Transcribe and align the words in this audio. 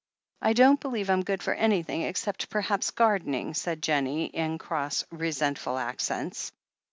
"I 0.41 0.53
don't 0.53 0.79
believe 0.79 1.11
I'm 1.11 1.21
good 1.21 1.43
for 1.43 1.53
anything, 1.53 2.01
except 2.01 2.49
per 2.49 2.61
haps 2.61 2.89
gardening," 2.89 3.53
said 3.53 3.83
Jennie, 3.83 4.25
in 4.25 4.57
cross, 4.57 5.05
resentful 5.11 5.77
ac 5.79 5.97
cents. 5.99 6.51